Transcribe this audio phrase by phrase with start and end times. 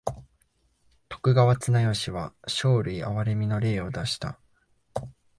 [1.09, 4.39] 徳川綱吉は生類憐みの令を出した。